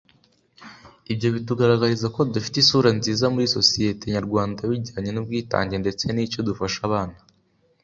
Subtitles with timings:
[1.11, 7.17] Ibyo bitugaragariza ko dufite isura nziza muri sosiyete nyarwanda bijyanye n’ubwitange ndetse n’icyo dufasha abana